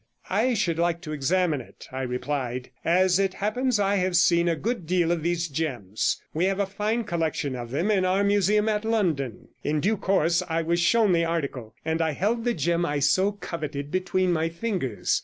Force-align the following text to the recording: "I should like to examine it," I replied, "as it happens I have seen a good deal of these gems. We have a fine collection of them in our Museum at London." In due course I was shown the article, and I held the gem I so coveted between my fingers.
"I 0.31 0.55
should 0.55 0.79
like 0.79 1.01
to 1.01 1.11
examine 1.13 1.61
it," 1.61 1.85
I 1.91 2.01
replied, 2.01 2.71
"as 2.83 3.19
it 3.19 3.35
happens 3.35 3.79
I 3.79 3.97
have 3.97 4.15
seen 4.17 4.47
a 4.49 4.55
good 4.55 4.87
deal 4.87 5.11
of 5.11 5.21
these 5.21 5.47
gems. 5.47 6.19
We 6.33 6.45
have 6.45 6.59
a 6.59 6.65
fine 6.65 7.03
collection 7.03 7.55
of 7.55 7.69
them 7.69 7.91
in 7.91 8.03
our 8.03 8.23
Museum 8.23 8.67
at 8.67 8.83
London." 8.83 9.49
In 9.63 9.79
due 9.79 9.97
course 9.97 10.41
I 10.49 10.63
was 10.63 10.79
shown 10.79 11.11
the 11.11 11.25
article, 11.25 11.75
and 11.85 12.01
I 12.01 12.13
held 12.13 12.45
the 12.45 12.55
gem 12.55 12.83
I 12.83 12.97
so 12.97 13.33
coveted 13.33 13.91
between 13.91 14.33
my 14.33 14.49
fingers. 14.49 15.19